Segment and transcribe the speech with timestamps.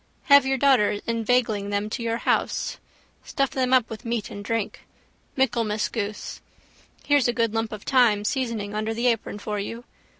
[0.23, 2.79] Have your daughters inveigling them to your house.
[3.23, 4.79] Stuff them up with meat and drink.
[5.37, 6.41] Michaelmas goose.
[7.05, 9.83] Here's a good lump of thyme seasoning under the apron for you.